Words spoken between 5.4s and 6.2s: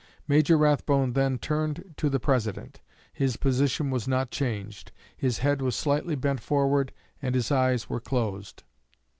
head was slightly